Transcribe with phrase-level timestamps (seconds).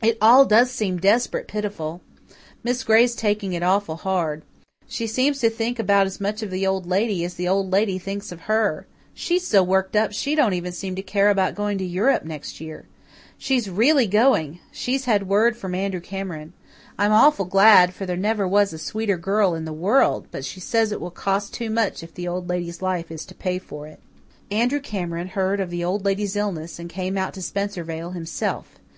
[0.00, 2.00] It all does seem desperate pitiful.
[2.64, 4.40] Miss Gray's taking it awful hard.
[4.86, 7.98] She seems to think about as much of the Old Lady as the Old Lady
[7.98, 8.86] thinks of her.
[9.12, 12.62] She's so worked up she don't even seem to care about going to Europe next
[12.62, 12.86] year.
[13.36, 16.54] She's really going she's had word from Andrew Cameron.
[16.98, 20.60] I'm awful glad, for there never was a sweeter girl in the world; but she
[20.60, 23.86] says it will cost too much if the Old Lady's life is to pay for
[23.86, 24.00] it."
[24.50, 28.78] Andrew Cameron heard of the Old Lady's illness and came out to Spencervale himself.